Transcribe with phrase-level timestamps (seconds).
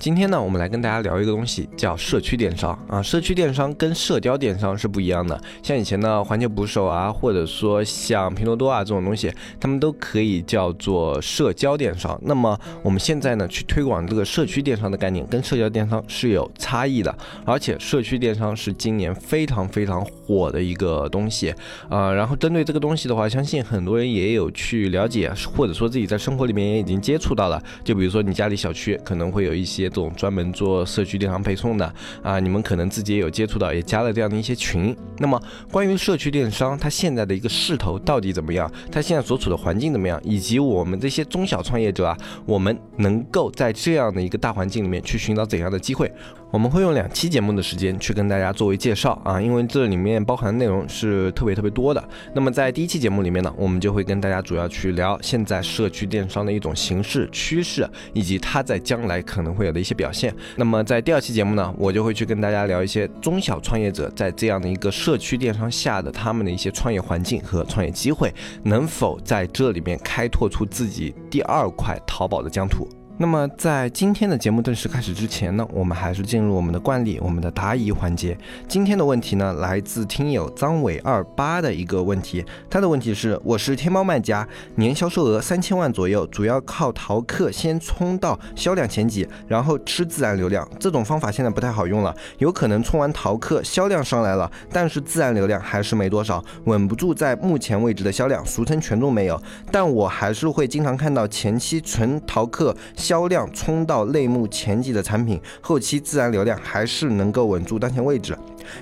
[0.00, 3.02] 今天呢，我们来跟大家聊一个东西，叫社区电商啊。
[3.02, 5.36] 社区电商跟社交电商是不一样的。
[5.60, 12.16] 像以前的环球捕手啊，或者说像拼多多啊这种东西，他们都可以叫做社交电商。
[12.22, 17.12] 那么我们现在呢，去推广这个社区电商的概念，跟社交电商是有差异的。
[17.44, 21.52] 而且社区电商是今年非常非常火的一个东西
[21.88, 22.12] 啊。
[22.12, 27.60] 然后针对这个东西的话，相信很多人也有去了解，或者说自己在生活里面也已经接触到了。
[27.82, 29.87] 就比如说你家里小区可能会有一些。
[29.88, 34.94] 这种专门做社区电商配送的啊，你们可能自己也有接触到，也加了这样的一些群。
[35.18, 38.70] 那么关于社区电商，它现在的一个势头到底怎么样？
[38.90, 40.20] 它现在所处的环境怎么样？
[40.22, 46.12] 以及我们这些中小创业者啊，我们能够在这样的一个大环境里面去寻找怎样的机会？
[46.50, 52.02] 我们会用两期节目的时间去跟大家作为介绍啊，因为这里面包含的内容是特别特别多的。
[52.34, 60.34] 那么在第一期节目里面呢，我们就会跟大家主要去聊现在社区电商的一种形式趋势，以及它在将来可能会有的一些表现。
[60.56, 68.32] 那么在第二期节目呢，我就会去跟大家聊一些中小创业者在这样的一个社区电商下的他们的一些创业环境和创业机会，
[68.62, 72.88] 能否在这里面开拓出自己第二块淘宝的疆土。
[73.20, 78.38] 那么在今天的节目正式开始之前呢，我们还是进入我们的惯例，我们的答疑环节。
[78.68, 84.46] 今天的问题呢，来自听友张伟二八的一个问题，他的问题是：我是天猫卖家，
[84.76, 90.66] 年销售额三千万左右，主要靠淘客先冲到销量前几，然后吃自然流量。
[90.78, 99.42] 这种方法现在不太好用了，有可能冲完淘客销量上来了，但是自然流量还是没多少，稳不住在目前位置的销量，俗称权重没有。
[99.72, 102.72] 但我还是会经常看到前期纯淘客。
[103.08, 108.36] 销量冲到类目前几的产品，后期自然流量还是能够稳住当前位置。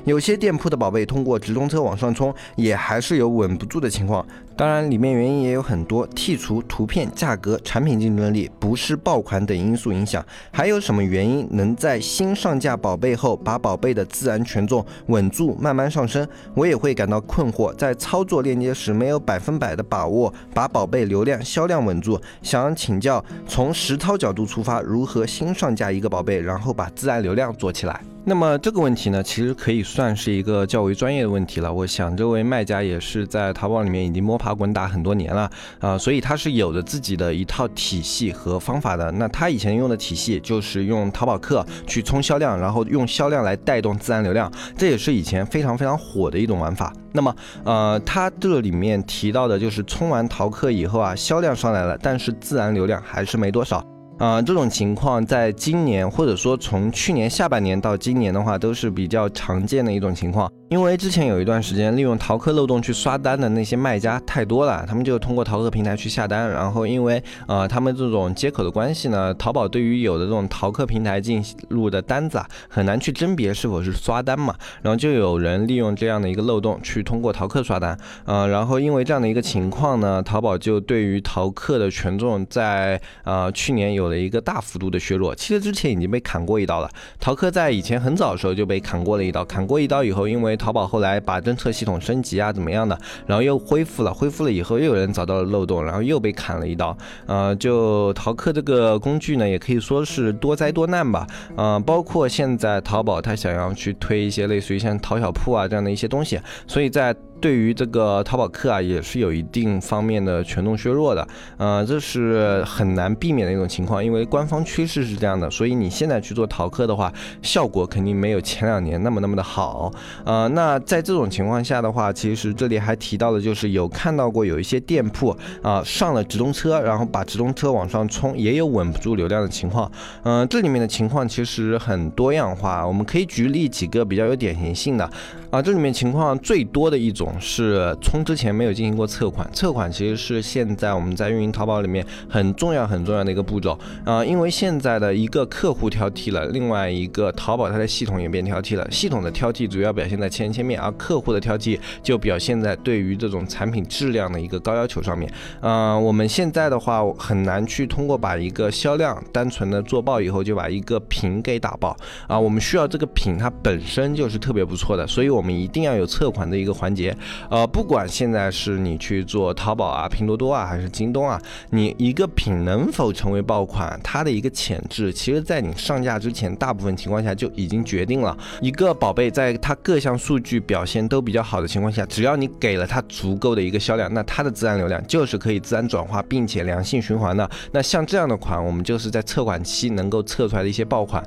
[0.04, 4.26] 有些店铺的宝贝通过直通车往上冲，也还是有稳不住的情况。
[4.56, 16.26] 当然，里面原因也有很多，剔除图片、价格、产品竞争力、不是爆款等因素影响，还有什么原因能在新上架宝贝后，把宝贝的自然权重稳住，慢慢上升？
[16.54, 22.19] 我也会感到困惑，在操作链接时没有百分百的把握，把宝贝流量、销量稳住。
[22.41, 28.00] 想请教，从实操角度出发，如何新上架一个宝贝，然后把自然流量做起来？
[28.28, 31.72] 那么这个问题呢，其实可以算是一个较为专业的问题了。
[31.72, 35.48] 我想这位卖家也是在淘宝里面已经摸爬滚打很多年了
[35.78, 39.09] 啊，所以他是有着自己的一套体系和方法的。
[39.12, 46.93] 那他以前用的体系就是用淘宝客去冲销量，然后用销量来带动自然流量，这也是以前非常非常火的一种玩法。
[47.12, 47.32] 那么
[47.62, 53.81] 呃，他这里面提到的就是冲完淘客以后啊，销量上来了，但是自然流量还是没多少。
[54.19, 60.50] 啊，这种情况在今年或者说从去年下半年到今年的话，都是比较常见的一种情况。
[60.69, 92.97] 因为之前有一段时间，利用淘客漏洞去刷单的那些卖家太多了，他们就通过淘客平台去下单，然后因为呃他们这种接口的关系呢，淘宝对于有的这种淘客平台进入的单子啊，很难去甄别是否是刷单嘛，然后就有人利用这样的一个漏洞去通过淘客刷单，呃，然后因为这样的一个情况呢，淘宝就对于淘客的权重在呃去年有有了一个大幅度的削弱，其实之前已经被砍过一刀了，淘客在以前很早的时候就被砍过了一刀，砍过一刀以后，因为淘宝后来把侦测系统升级啊，怎么样的，
[93.27, 96.97] 然后又恢复了，恢复了以后又有人找到了漏洞，然后又被砍了一刀。
[97.27, 101.27] 呃，就淘客这个工具呢，也可以说是多灾多难吧。
[101.56, 107.15] 呃，包括现在淘宝它想要去推一些类似于像淘小铺啊这样的一些东西，所以在。
[107.41, 111.26] 对于这个淘宝客啊，也是有一定方面的权重削弱的，
[111.58, 119.92] 呃，这是很难避免的一种情况，因为官方趋势是这样的，所以你现在去做淘客的话，效果肯定没有前两年那么那么的好，
[120.25, 129.90] 呃，那在这种情况下的话，其实这里还提到的就是有看到过有一些店铺啊上了直通车，然后把直通车往上冲，也有稳不住流量的情况，
[130.25, 135.08] 嗯，这里面的情况其实很多样化，我们可以举例几个比较有典型性的，
[135.50, 137.25] 啊，这里面情况最多的一种。
[137.40, 155.32] 是充之前没有进行过测款，测款其实是现在我们在运营淘宝里面很重要很重要的一个步骤啊，因为现在的一个客户挑剔了，另外一个淘宝它的系统也变挑剔了，系统的挑剔主要表现在千人千面，而客户的挑剔就表现在对于这种产品质量的一个高要求上面。
[155.61, 161.96] 啊，我们现在的话很难去通过把一个销量单纯的做爆以后就把一个品给打爆
[162.26, 167.15] 啊，我们需要这个品它本身就是特别不错的，所以我们一定要有测款的一个环节。
[167.50, 171.40] 呃，不管现在是你去做淘宝啊、拼多多啊，还是京东啊，
[171.70, 178.36] 你一个品能否成为爆款，它的一个潜质，其实在你上架之前，大部分情况下就已经决定了。
[178.60, 187.48] 一个宝贝在它各项数据表现都比较好的情况下，只要你给了它足够的一个销量，那它的自然流量就是可以自然转化，并且良性循环的。
[187.72, 191.22] 那像这样的款，我们就是在测款期能够测出来的一些爆款。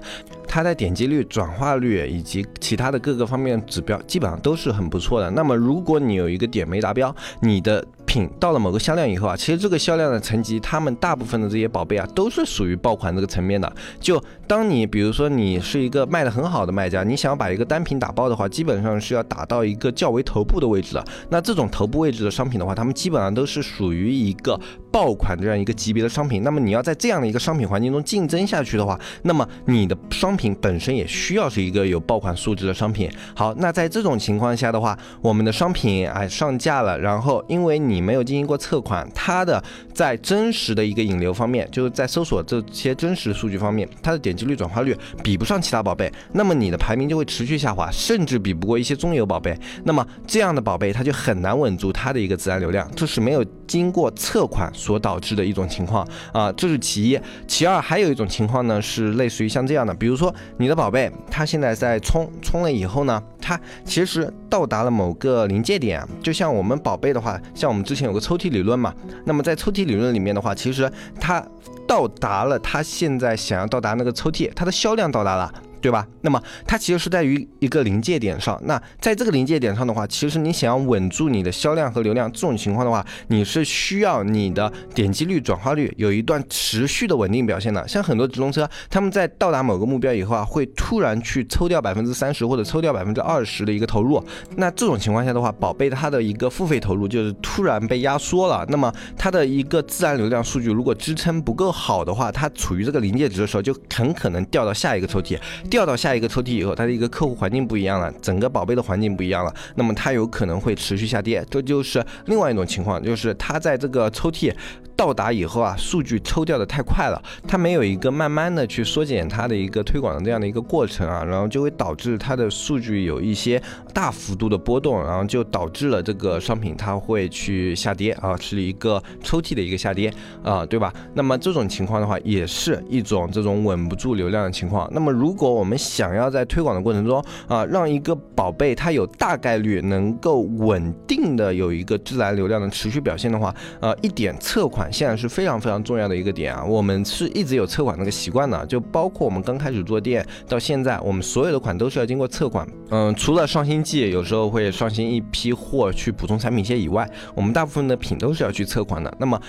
[0.49, 5.29] 它的点击率、转化率以及其他的各个方面指标，基本上都是很不错的。
[5.29, 13.71] 那么，如果你有一个点没达标，你的品到了某个销量以后啊，其实这个销量的层级，他们大部分的这些宝贝啊，都是属于爆款这个层面的。
[13.99, 21.05] 就当你比如说你是一个卖的很好的卖家，你想要把一个单品打爆的话，基本上是要打到一个较为头部的位置的。
[21.29, 24.59] 那这种头部位置的商品的话，他们基本上都是属于一个
[24.91, 26.43] 爆款这样一个级别的商品。
[26.43, 33.09] 那么你要在这样的一个商品环境中竞争下去的话，那么你的商品本身也需要是一个有爆款素质的商品。
[33.35, 39.63] 好，那在这种情况下的话，我们的商品哎上架了，然后因为你没有进行过测款，它的
[39.93, 49.57] 在真实的一个引流方面，就是在搜索这些真实数据方面，它的点击率、转化率比不上其他宝贝，那么你的排名就会持续下滑，甚至比不过一些中游宝贝。
[49.83, 57.19] 那么这样的宝贝，它就很难稳住它的一个自然流量，这是没有经过测款所导致的一种情况啊，这是其一。
[57.45, 68.93] 其二，还有一种情况呢，是类似于像这样的，比如说你的宝贝，它现在在充充了以后呢，它其实到达了某个临界点，就像我们宝贝的话，像我们之前有个抽屉理论嘛，
[69.25, 70.89] 那么在抽屉理论里面的话，其实
[71.19, 71.45] 它
[71.85, 75.53] 到达了它现在想要到达那个抽屉，它的销量到达了。
[75.81, 76.07] 对吧？
[76.21, 78.59] 那么它其实是在于一个临界点上。
[78.65, 87.87] 那在这个临界点上的话，其实你想要稳住你的销量和流量，这种情况的话，你是需要你的点击率、转化率有一段持续的稳定表现的。
[87.87, 94.23] 像很多直通车，他们在到达某个目标以后啊，会突然去抽掉百分之三十或者抽掉百分之二十的一个投入。
[94.57, 98.65] 那这种情况下的话，宝贝它的一个付费投入就是突然被压缩了。
[98.69, 105.37] 那么它的一个自然流量数据如果支撑不够好的话，它处于这个临界值的时候，就很可能掉到下一个抽屉。
[105.69, 114.53] 调到下一个抽屉以后，它的一个客户环境不一样了，整个宝贝的环境不一样了，那么它有可能会持续下跌，这就是另外一种情况，就是它在这个抽屉。
[114.99, 123.61] 到达以后啊，数据抽掉的太快了，它没有一个慢慢的去缩减它的一个推广的这样的一个过程啊，然后就会导致它的数据有一些
[123.93, 130.13] 大幅度的波动，然后就导致了这个商品它会去下跌啊，是一个抽屉的一个下跌
[130.43, 130.93] 啊，对吧？
[131.13, 134.85] 那么这种情况的话，也是一种这种稳不住流量的情况。
[134.91, 144.88] 那么如果我们想要在推广的过程中啊，让一个宝贝它有大概率能够稳定的有一个自然流量的持续表现的话，呃，一点测款。
[144.91, 152.67] 现在是非常非常重要的一个点啊，我们是一直有测款那个习惯的，就包括我们刚开始做店到现在，我们所有的款都是要经过测款。
[152.89, 159.13] 嗯，除了上新季有时候会上新一批货去补充产品线以外，我们大部分的品都是要去测款的。
[159.19, 159.39] 那么。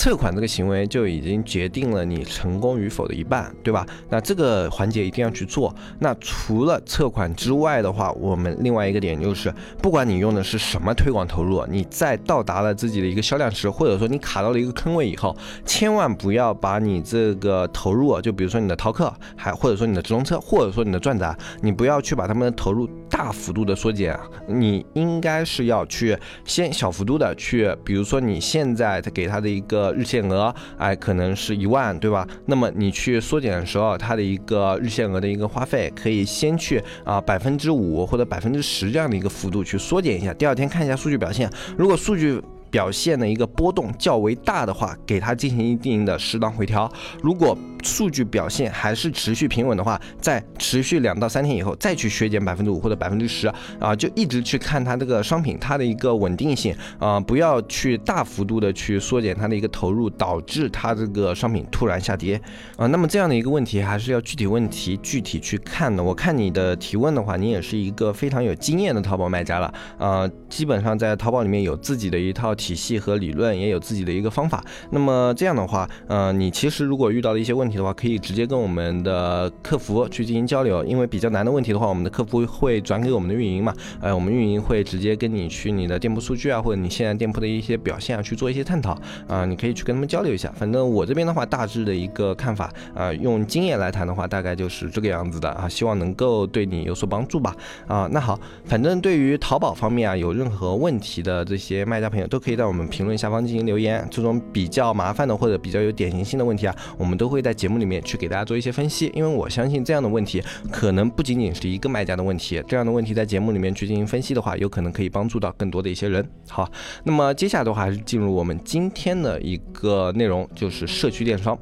[0.00, 3.86] 测款这个行为就已经决定了你成功与否的一半，对吧？
[4.08, 5.74] 那这个环节一定要去做。
[5.98, 9.52] 那除了测款之外的话，我们另外一个点就是，
[9.82, 15.36] 不管你用的是什么推广投入，你在到达了自己的一个销量值，或者说你卡到了一个坑位以后，
[15.66, 24.18] 千万不要把你这个投入，就比如说你的淘客，还或者说你的直通车，或者说你的转达，你不要去把他们的投入大幅度的缩减，
[24.48, 26.16] 你应该是要去
[26.46, 29.89] 先小幅度的去，比如说你现在给他的一个。
[29.92, 32.26] 日限额，哎，可能是一万，对吧？
[32.46, 42.42] 那么你去缩减的时候，它的一个日限额的一个花费，可以先去啊百分之五或者百分之十这样的一个幅度去缩减一下，第二天看一下数据表现，如果数据。
[42.70, 46.90] 表现的一个波动较为大的话，给它进行一定的适当回调。
[47.22, 62.40] 如果数据表现还是持续平稳的话，在持续两到三天以后，再去削减百分之五或者百分之十啊，就一直去看它这个商品它的一个稳定性啊，不要去大幅度的去缩减它的一个投入，导致它这个商品突然下跌
[62.76, 62.86] 啊。
[62.86, 66.04] 那么这样的一个问题还是要具体问题具体去看的。
[66.04, 72.54] 我看你的提问的话，你也是一个非常有经验的淘宝卖家了啊，基本上在淘宝里面有自己的一套。
[72.60, 74.62] 体系和理论，也有自己的一个方法。
[74.90, 80.84] 那么这样的话，呃，你其实如果遇到了一些问题的话，可以直接跟我们的客服去进行交流。
[80.84, 90.52] 因为比较难的问题的话，我们的客服会转给我们的运营嘛，呃，我们运营会直接跟你去你的店铺数据啊，或者你现在店铺的一些表现啊去做一些探讨啊，你可以去跟他们交流一下。
[90.56, 97.56] 反正我这边的话，大致的一个看法啊，用经验来谈的话，大概就是这个样子的啊，希望能够对你有所帮助吧。
[97.86, 104.04] 啊，那好，反正对于淘宝方面啊，有任何问题的这些卖家朋友，都可以可以在我们评论下方进行留言。
[104.10, 109.08] 这种比较麻烦的或者比较有典型性的问题啊，我们都会在节目里面去给大家做一些分析。
[109.14, 110.42] 因为我相信这样的问题
[110.72, 116.28] 可能不仅仅是一个卖家的问题，这样的问题在节目里面去进行分析的话，有可能可以帮助到更多的一些人。
[116.48, 116.68] 好，
[117.04, 121.56] 那么接下来的话还是进入我们今天的一个内容，就是社区电商。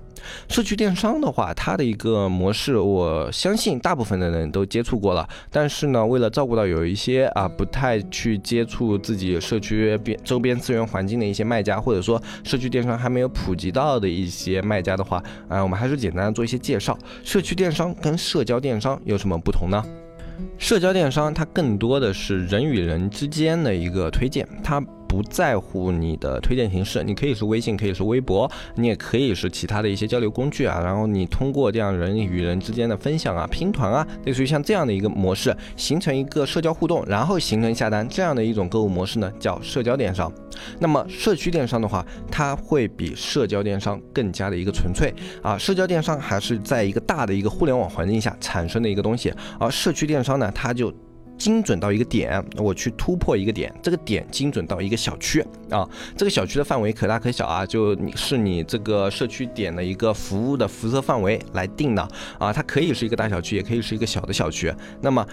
[0.48, 5.28] 社区电商的话，它的一个模式，我相信大部分的人都接触过了。
[5.50, 16.98] 但是呢，为了照顾到有一些啊不太去接触自己社区边周边资源环境的一些卖家，或者说社区电商还没有普及到的一些卖家的话，啊，我们还是简单做一些介绍。
[17.24, 19.84] 社区电商跟社交电商有什么不同呢？
[20.56, 24.82] 社交电商它更多的是人与人之间的一个推荐，它。
[25.08, 30.78] 不在乎你的推荐形式，你可以是微信，可以是微博，你也可以是其他的一些交流工具啊。
[30.80, 40.30] 然后你通过这样人与人之间的分享啊、拼团啊，类似于像这样的一个模式，形成一个社交互动，然后形成下单这样的一种购物模式呢，叫社交电商。
[40.78, 45.12] 那么社区电商的话，它会比社交电商更加的一个纯粹
[45.42, 45.56] 啊。
[45.56, 50.92] 社交电商还是在一个大的一个互联网环境下产生的一个东西，而社区电商呢，它就。
[51.38, 55.40] 精准到一个点，我去突破一个点，这个点精准到一个小区
[55.70, 62.02] 啊，这个小区的范围可大可小啊，就是你这个社区点的一个服务的辐射范围来定的
[62.38, 64.72] 啊，它可以是一个大小区，也可以是一个小的小区。
[65.00, 65.24] 那么，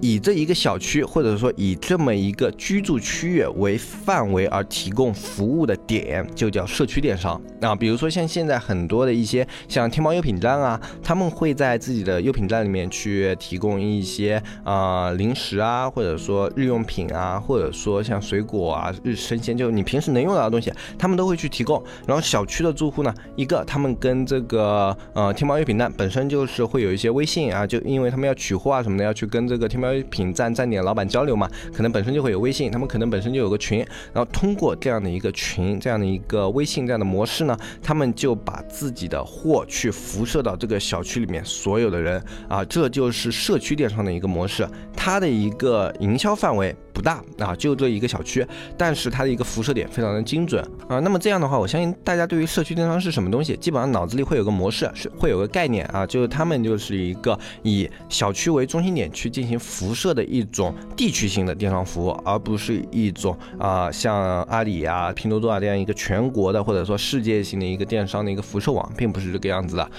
[0.00, 7.74] 以这一个小区或者说以这么一个居住区域为范围而提供服务的点，就叫社区电商啊。
[7.74, 15.60] 比如说像现在很多的一些像天猫优品站啊，他们会在自己的优品站里面去提供一些啊零食。
[15.60, 21.82] 啊，或者说日用品啊，或者说像水果啊、日生鲜，就你平时能用到的东西，他们都会去提供。
[22.06, 33.78] 然后小区的住户呢，一个他们跟这个呃天猫优品站本身就是会有一些微信啊，就因为他们要取货啊什么的，要去跟这个天猫优品站站点老板交流嘛，可能本身就会有微信，他们可能本身就有个群，
[34.12, 45.29] 然后通过这样的一个群、这样的一个微信这样的模式呢，他们就把自己的货去辐射到这个小区里面所有的人啊，这就是社区电商的一个模式，它的。
[45.30, 46.74] 一个营销范围。
[46.92, 48.46] 不大啊，就这一个小区，
[48.76, 50.98] 但是它的一个辐射点非常的精准啊。
[51.00, 69.90] 那么这样的话，我相信大家对于社区电商是什么东西，基本上脑子里会有个模式，是会有个概念啊，就是他们就是一个以小区为中心点去进行辐射的一种地区性的电商服务，而不是一种啊像阿里啊、拼多多啊这样一个全国的或者说世界性的一个电商的一个辐射网，并不是这个样子的。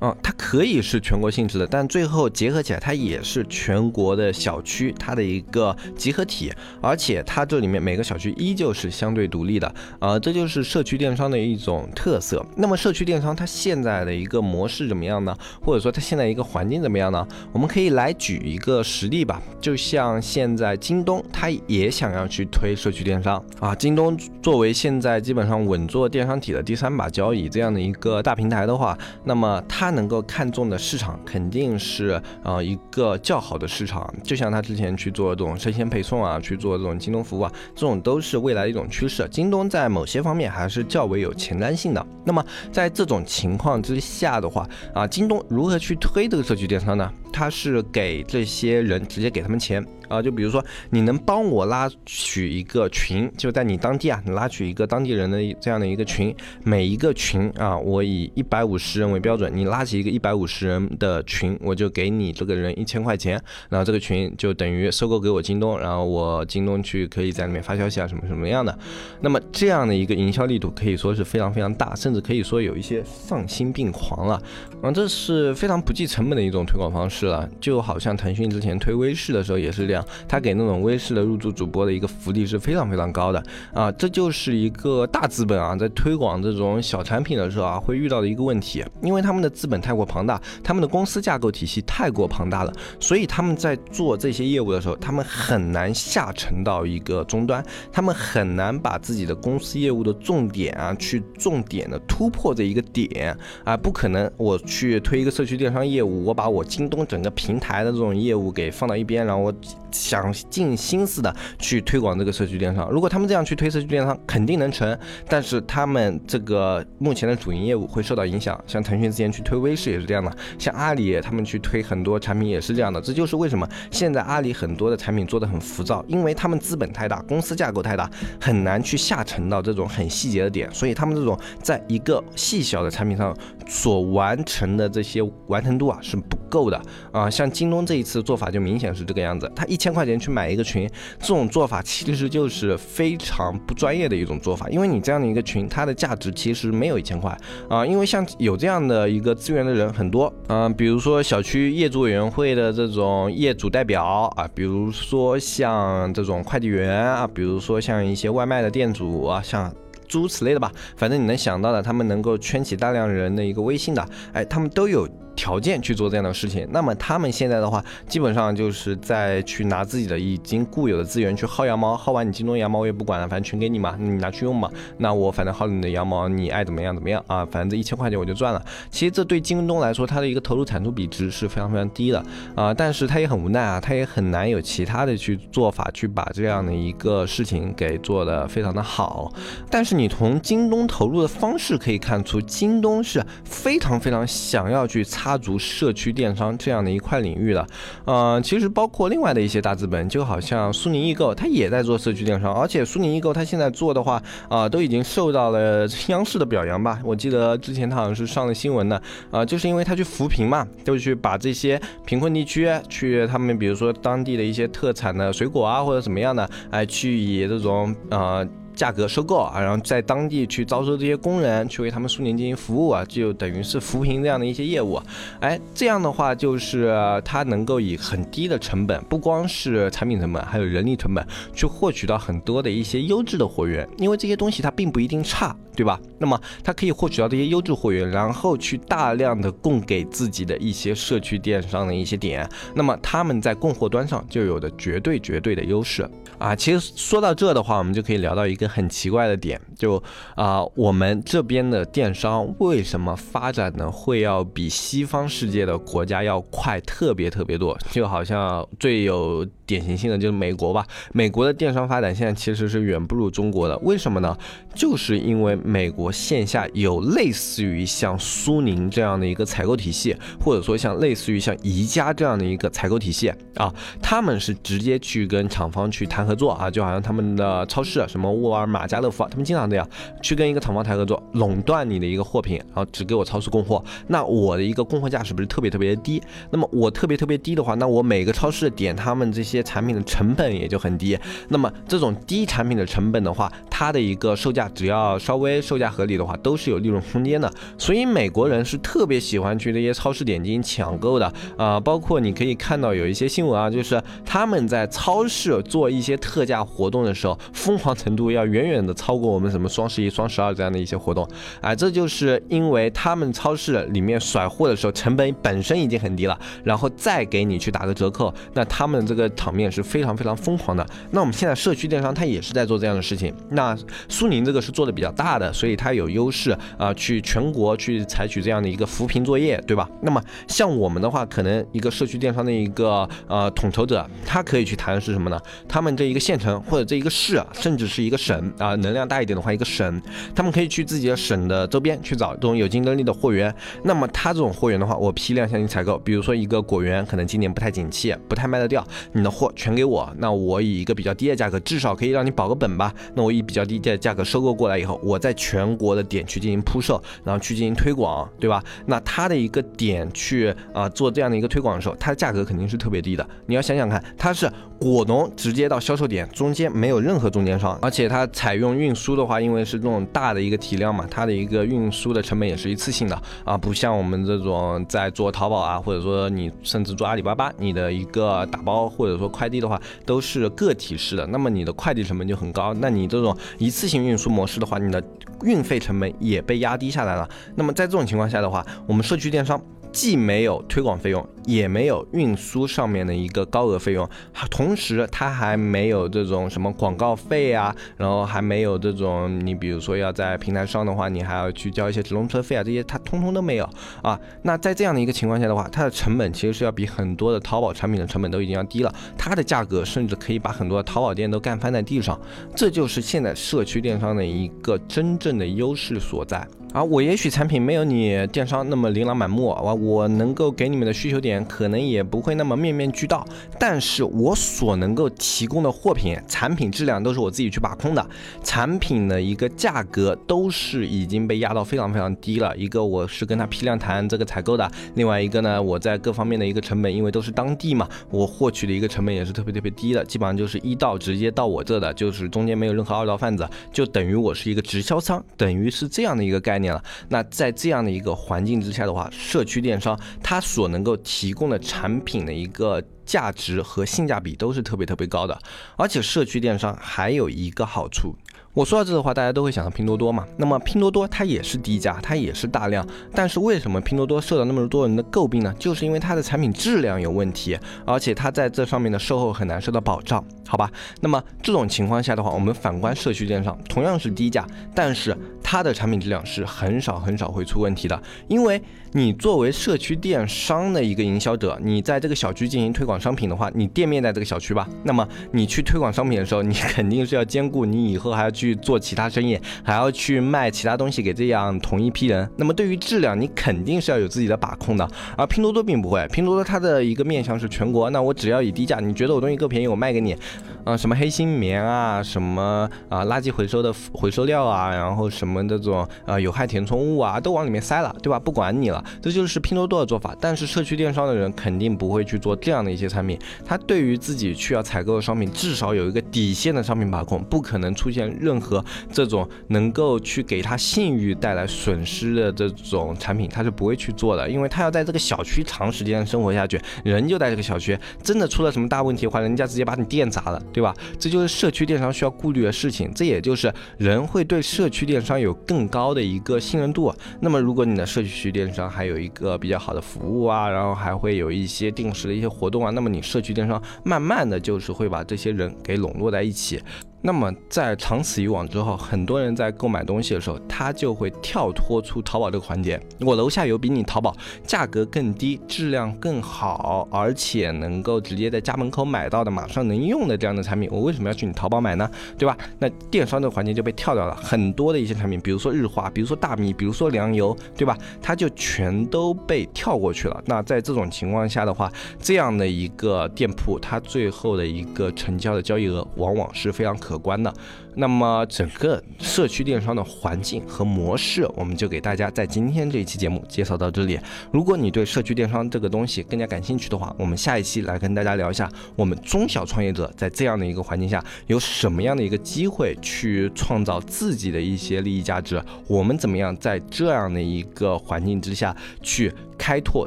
[0.00, 12.44] 嗯，它可以是全国性质的，但最后结合起来，它也是全国的小区它的一个集合体，而且它这里面每个小区依旧是相对独立的，啊，这就是社区电商的一种特色。
[12.56, 15.36] 那么社区电商它现在的一个模式怎么样呢？
[15.60, 17.26] 或者说它现在一个环境怎么样呢？
[17.52, 23.74] 我们可以来举一个实例吧，就像现在京东，它也想要去推社区电商啊。
[23.74, 29.87] 京东作为现在基本上稳坐电商体的第三把交椅这样的一个大平台的话，那么它。
[29.88, 39.26] 他能够看中的市场肯定是呃一个较好的市场，就像他之前去做这种生鲜配送啊，去做这种京东服务啊，这种都是未来的一种趋势。
[39.30, 42.06] 京东在某些方面还是较为有前瞻性的。
[42.22, 47.10] 那么在这种情况之下的话啊，京东如何去推这个社区电商呢？
[47.32, 49.82] 它是给这些人直接给他们钱。
[50.08, 56.34] 啊，就比如说，你能帮我拉取一个群，就在你当地啊，你拉取一个当地人的这样的一个群，
[56.64, 68.76] 每一个群啊，我以一百五十人为标准，你拉起一个一百五十人的群，我就给你这个人一千块钱，然后这个群就等于收购给我京东，然后我京东去可以在里面发消息啊，什么什么样的，
[69.20, 74.40] 那么这样的一个营销力度可以说是非常非常大，甚至可以说有一些丧心病狂了，
[74.82, 79.97] 啊，这是非常不计成本的一种推广方式了，就好像腾讯之前推微视的时候也是这样。
[80.26, 83.42] 他给那种微视的入驻主播的一个福利是非常非常高的。
[83.72, 103.36] 啊，这就是一个大资本啊，在推广这种小产品的时候啊，会遇到的一个问题，因为他们的资本太过庞大，他们的公司架构体系太过庞大了，所以他们在做这些业务的时候，他们很难下沉到一个终端，他们很难把自己的公司业务的重点啊，去重点的突破这一个点。
[103.64, 109.52] 啊，不可能我去推一个社区电商业务，我把我京东整个平台的这种业务给放到一边，然后我
[109.90, 112.88] 想尽心思的去推广这个社区电商。
[112.90, 118.58] 如果他们这样去推社区电商，肯定能成，但是他们这个目前的主营业务会受到影响。
[118.66, 123.00] 像腾讯之前去推微视也是这样的，像阿里他们去推很多产品也是这样的。
[123.00, 136.80] 这就是为什么现在阿里很多的产品做的很浮躁，因为他们资本太大，公司架构太大，很难去下沉到这种很细节的点，所以他们这种在一个细小的产品上所完成的这些完成度啊是不够的
[137.12, 137.30] 啊。
[137.30, 140.86] 像京东这一次做法就明显是这个样子，他一千块钱去买一个群，
[141.20, 147.34] 这种做法其实就是非常不专业的一种做法，因为你这样的一个群，它的价值其实没有一千块
[147.70, 154.04] 啊，因为像有这样的一个资源的人很多，嗯，比如说小区业主委员会的这种业主代表
[154.36, 159.72] 啊，比如说像这种快递员啊，比如说像一些外卖的店主啊，像。
[160.08, 165.06] 诸如此类的吧，反正你能想到的，他们能够圈起大量人的一个微信的，哎，他们都有。
[165.38, 174.68] 条件去做这样的事情，那么他们现在的话，基本上就是在去拿自己的已经固有的资源去薅羊毛，薅完你京东羊毛我也不管了，反正全给你嘛，你拿去用嘛。
[174.96, 178.60] 那我反正薅你的羊毛，你爱怎么样怎么样啊，反正这一千块钱我就赚了。
[178.90, 182.20] 其实这对京东来说，它的一个投入产出比值是非常非常低的
[182.56, 189.32] 啊，但是它也很无奈啊，它也很难有其他的去做法去把这样的一个事情给做得非常的好。
[189.70, 195.27] 但是你从京东投入的方式可以看出，京东是非常非常想要去参。
[195.28, 197.66] 插足社区电商这样的一块领域的，
[198.06, 206.98] 呃，其实包括另外的一些大资本，就好像苏宁易购，它也在做社区电商，而且苏宁易购它现在做的话，啊，都已经受到了央视的表扬吧？
[207.04, 218.48] 我记得之前它好像是上了新闻的，啊，就是因为它去扶贫嘛，就去把这些贫困地区去他们比如说当地的一些特产的水果啊或者怎么样的，哎，去以这种呃。
[218.78, 225.02] 价格收购啊，然后在当地去招收这些工人，去为他们苏宁进行服务啊，就等于是扶贫这样的一些业务。
[225.40, 226.94] 哎，这样的话就是
[227.24, 233.86] 它能够以很低的成本，不光是产品成本，还有人力成本，去获取到很多的一些优质的货源。
[233.98, 236.00] 因为这些东西它并不一定差，对吧？
[236.16, 246.08] 那么它可以获取到这些优质货源，然后去大量的供给自己的一些社区电商的一些点，那么他们在供货端上就有的绝对绝对的优势
[246.38, 246.54] 啊。
[246.54, 248.68] 其实说到这的话，我们就可以聊到一个。
[248.68, 250.00] 很奇怪的点，就
[250.36, 253.90] 啊，我们这边的电商为什么发展呢？
[253.90, 257.76] 会要比西方世界的国家要快特别特别多？
[257.90, 259.46] 就好像最有。
[259.68, 264.34] 典型性的就是美国吧，美国的电商发展现在其实是远不如中国的，为什么呢？
[264.74, 279.88] 就是因为美国线下有类似于像苏宁这样的一个采购体系，或者说像类似于像宜家这样的一个采购体系啊，他们是直接去跟厂方去谈合作啊，就好像他们的超市，什么沃尔玛、家乐福，他们经常这样
[280.22, 286.22] 去跟一个厂方谈合作，垄断你的一个货品，然后只给我超市供货，那我的一个供货价是不是特别特别的低？
[286.50, 289.62] 那么我特别特别低的话，那我每个超市点他们这些。
[289.68, 297.52] 产品的成本也就很低，那么这种低产品的成本的话，它的一个售价只要稍微售价合理的话，都是有利润空间的。
[297.76, 311.26] 所以美国人是特别喜欢去这些超市点进行抢购的啊，包括你可以看到有一些新闻啊，就是他们在超市做一些特价活动的时候，疯狂程度要远远的超过我们什么双十一、双十二这样的一些活动，
[311.62, 319.28] 哎，这就是因为他们超市里面甩货的时候成本本身已经很低了，然后再给你去打个折扣，那他们这个。
[319.38, 320.84] 场面是非常非常疯狂的。
[321.12, 323.32] 那我们现在社区电商它也是在做这样的事情。
[323.50, 323.76] 那
[324.08, 329.88] 苏宁这个是做的比较大的，所以它有优势啊，去全国去采取这样的一个扶贫作业，对吧？
[330.02, 335.40] 那么像我们的话，可能一个社区电商的一个呃统筹者，他可以去谈的是什么呢？
[335.68, 340.02] 他们这一个县城或者这一个市，甚至是一个省啊，能量大一点的话，一个省，
[340.34, 343.54] 他们可以去自己的省的周边去找这种有竞争力的货源。
[343.84, 349.28] 那么他这种货源的话，我批量向你采购，比如说一个果园可能今年不太景气，不太卖得掉，你的。
[349.38, 352.92] 货全给我，那我以一个比较低的价格，至少可以让你保个本吧。
[353.14, 358.60] 那我以比较低的价格收购过来以后，我在全国的点去进行铺设，然后去进行推广，对吧？
[358.86, 363.24] 那它的一个点去啊做这样的一个推广的时候，它的价格肯定是特别低的。
[363.46, 382.72] 你要想想看，它是果农直接到销售点，中间没有任何中间商，而且它采用运输的话，因为是这种大的一个体量嘛，它的一个运输的成本也是一次性的啊，不像我们这种在做淘宝啊，或者说你甚至做阿里巴巴，你的一个打包或者说快递的话都是个体式的，那么你的快递成本就很高。
[382.74, 385.02] 那你这种一次性运输模式的话，你的
[385.42, 387.28] 运费成本也被压低下来了。
[387.56, 389.60] 那么在这种情况下的话，我们社区电商。
[389.98, 394.08] 既没有推广费用，也没有运输上面的一个高额费用，
[394.48, 403.68] 同时它还没有这种什么广告费啊，然后还没有这种你比如说要在平台上的话，你还要去交一些直通车费啊，这些它通通都没有
[404.00, 404.16] 啊。
[404.42, 412.16] 那在这样的一个情况下的话，它的成本其实是要比很多的淘宝产品的成本都已经要低了，它的价格甚至可以把很多的淘宝店都干翻在地上，
[412.54, 416.46] 这就是现在社区电商的一个真正的优势所在。
[416.72, 423.26] 啊，我也许产品没有你电商那么琳琅满目，啊，我能够给你们的需求点可能也不会那么面面俱到，
[423.58, 428.06] 但是我所能够提供的货品、产品质量都是我自己去把控的，
[428.42, 432.54] 产品的一个价格都是已经被压到非常非常低了。
[432.54, 446.57] 一个我是跟他批量谈这个采购的，另外一个呢，我在各方面的一个成本，因为都是当地嘛，我获取的一个成本也是特别特别低的，基本上就是一道直接到我这的，就是中间没有任何二道贩子，就等于我是一个直销商，等于是这样的一个概。
[446.58, 455.38] 概念了，那在这样的一个环境之下的话，社区电商它所能够提供的产品的一个价值和性价比都是特别特别高的，
[455.76, 458.16] 而且社区电商还有一个好处。
[458.58, 460.26] 我说到这的话，大家都会想到拼多多嘛。
[460.36, 465.54] 那么拼多多它也是低价，它也是大量，但是为什么拼多多受到那么多人的诟病呢？
[465.60, 470.68] 就是因为它的产品质量有问题，而且它在这上面的售后很难受到保障，好吧？
[471.00, 474.44] 那么这种情况下的话，我们反观社区电商，同样是低价，
[474.74, 488.47] 但是它的产品质量是很少很少会出问题的，因为你作为社区电商的一个营销者，你在这个小区进行推广商品的话，你店面在这个小区吧，那么你去推广商品的时候，你 肯定是要兼顾你以后还要去。
[488.48, 494.88] 去做其他生意，还要去卖其他东西给这样同一批人，那么对于质量，你肯定是要有自己的把控的。
[495.16, 500.16] 而拼多多并不会，拼多多它的一个面向是全国，那我只要以低价，你觉得我东西够便宜，我卖给你。
[500.64, 508.18] 啊，什么黑心棉啊，什么啊垃圾回收的回收料啊，然后什么这种啊有害填充物啊，都往里面塞了，对吧？
[508.18, 510.14] 不管你了，这就是拼多多的做法。
[510.20, 530.42] 但是社区电商的人肯定不会去做这样的一些产品，他对于自己需要采购的商品，至少有一个底线的商品把控，不可能出现任何这种能够去给他信誉带来损失的这种产品，他是不会去做的，因为他要在这个小区长时间生活下去，人就在这个小区，真的出了什么大问题的话，人家直接把你店砸了。
[530.50, 530.74] 对吧？
[530.98, 536.92] 这就是社区电商需要顾虑的事情，这也就是人会对社区电商有更高的一个信任度。
[537.20, 546.60] 那么，如果你的社区电商还有一个比较好的服务啊，然后还会有一些定时的一些活动啊，那么你社区电商慢慢的就是会把这些人给笼络在一起。
[547.00, 552.78] 那么在长此以往之后，很多人在购买东西的时候，他就会跳脱出淘宝这个环节。
[553.00, 554.12] 我楼下有比你淘宝
[554.44, 561.88] 价格更低、质量更好，而且能够直接在家门口买到的、马上能用的这样的产品，我为什么要去你淘宝买呢？
[562.18, 562.36] 对吧？
[562.58, 567.78] 那电商这个环节就被跳掉了，很多的一些产品，比如说日化，比如说大米，比如说粮油，对吧？
[568.02, 570.20] 它就全都被跳过去了。
[570.26, 576.87] 那在这种情况下的话，这样的一个店铺，它最后的一个成交的交易额往往是非常可。
[576.88, 577.32] 可观的，
[577.74, 584.00] 那么整个社区电商的环境和模式，我们就给大家在今天这一期节目介绍到这里。
[584.32, 599.86] 如果你对社区电商这个东西更加感兴趣的话，我们下一期来跟大家聊一下，我们中小创业者在这样的一个环境下有什么样的一个机会去创造自己的一些利益价值，我们怎么样在这样的一个环境之下去开拓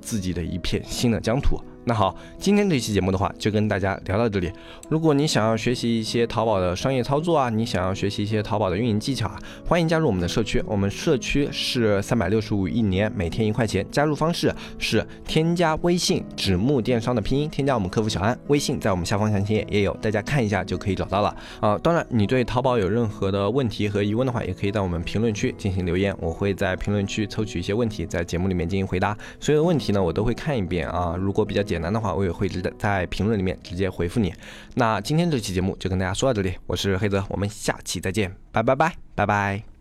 [0.00, 1.58] 自己的一片新的疆土。
[1.86, 4.50] 那好，今天这期节目的话，就跟大家聊到这里。
[4.88, 10.64] 如果你想要学习一些淘宝的商业操作啊，你想要学习一些淘宝的运营技巧啊，欢迎加入我们的社区。
[10.66, 13.84] 我们社区是三百六十五一年，每天一块钱。
[13.90, 21.76] 加入方式是添加微信“纸木电商”的拼音，添加我们客服小安，微信在我们下方详情页也有，大家看一下就可以找到了啊。
[21.82, 29.14] 当然，你对淘宝有任何的问题和疑问的话，也可以在我们评论区进行留言，我会在评论区抽取一些问题，在节目里面进行回答。
[29.38, 31.14] 所有的问题呢，我都会看一遍啊。
[31.18, 34.32] 如果比较简简单的话，我也会直在评论里面直接回复你。
[34.74, 39.73] 那今天这期节目就跟大家说到这里，我是黑泽，我们下期再见，拜拜拜拜拜。